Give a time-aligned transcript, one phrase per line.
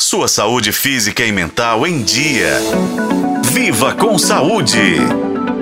[0.00, 2.58] Sua saúde física e mental em dia.
[3.44, 4.98] Viva com saúde!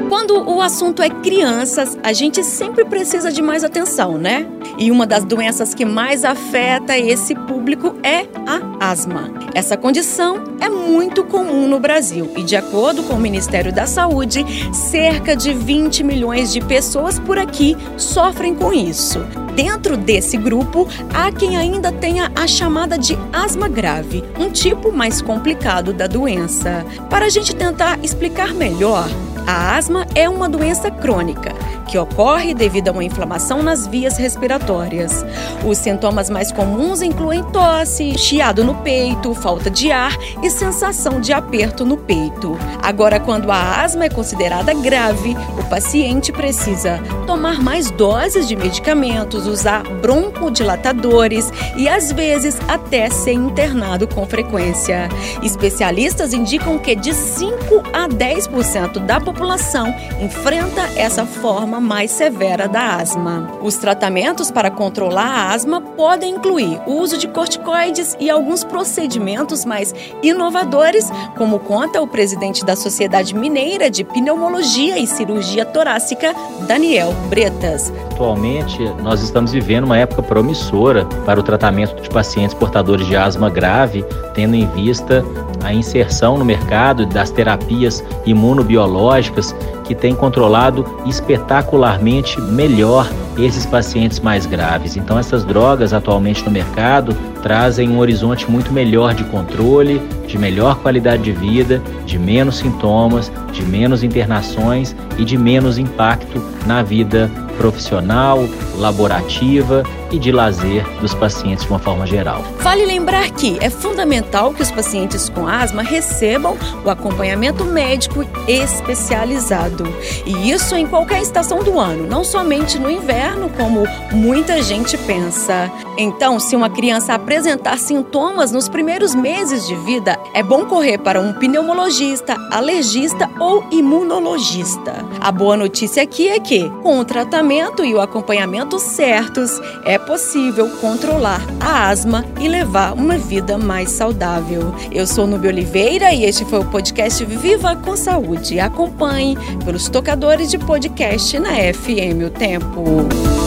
[0.08, 4.47] Quando o assunto é crianças, a gente sempre precisa de mais atenção, né?
[4.79, 9.30] E uma das doenças que mais afeta esse público é a asma.
[9.55, 14.45] Essa condição é muito comum no Brasil e, de acordo com o Ministério da Saúde,
[14.73, 19.21] cerca de 20 milhões de pessoas por aqui sofrem com isso.
[19.55, 25.21] Dentro desse grupo, há quem ainda tenha a chamada de asma grave, um tipo mais
[25.21, 26.85] complicado da doença.
[27.11, 29.08] Para a gente tentar explicar melhor,
[29.46, 31.53] a asma é uma doença crônica
[31.93, 35.27] que ocorre devido a uma inflamação nas vias respiratórias.
[35.62, 41.34] Os sintomas mais comuns incluem tosse, chiado no peito, falta de ar e sensação de
[41.34, 42.56] aperto no peito.
[42.83, 49.47] Agora, quando a asma é considerada grave, o paciente precisa tomar mais doses de medicamentos,
[49.47, 55.11] usar broncodilatadores e, às vezes, até ser internado com frequência.
[55.42, 62.97] Especialistas indicam que de 5 a 10% da população enfrenta essa forma mais severa da
[62.97, 63.50] asma.
[63.61, 69.64] Os tratamentos para controlar a asma podem incluir o uso de corticoides e alguns procedimentos
[69.64, 76.34] mais inovadores, como conta o presidente da Sociedade Mineira de Pneumologia e Cirurgia Torácica,
[76.66, 77.92] Daniel Bretas.
[78.12, 83.50] Atualmente, nós estamos vivendo uma época promissora para o tratamento de pacientes portadores de asma
[83.50, 85.25] grave, tendo em vista
[85.64, 89.55] a inserção no mercado das terapias imunobiológicas
[89.92, 94.96] que têm controlado espetacularmente melhor esses pacientes mais graves.
[94.96, 100.76] Então, essas drogas atualmente no mercado trazem um horizonte muito melhor de controle, de melhor
[100.76, 107.30] qualidade de vida, de menos sintomas, de menos internações e de menos impacto na vida
[107.58, 108.46] profissional,
[108.78, 109.82] laborativa
[110.12, 112.44] e de lazer dos pacientes de uma forma geral.
[112.60, 119.84] Vale lembrar que é fundamental que os pacientes com asma recebam o acompanhamento médico especializado.
[120.27, 125.70] E isso em qualquer estação do ano, não somente no inverno, como muita gente pensa.
[125.97, 131.20] Então, se uma criança apresentar sintomas nos primeiros meses de vida, é bom correr para
[131.20, 134.94] um pneumologista, alergista ou imunologista.
[135.20, 140.68] A boa notícia aqui é que, com o tratamento e o acompanhamento certos, é possível
[140.80, 144.74] controlar a asma e levar uma vida mais saudável.
[144.90, 148.60] Eu sou Nubia Oliveira e este foi o podcast Viva com Saúde.
[148.60, 153.41] Acompanhe pelos tocadores de podcast na FM O Tempo.